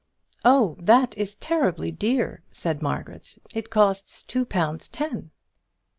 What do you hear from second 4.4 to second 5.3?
pounds ten."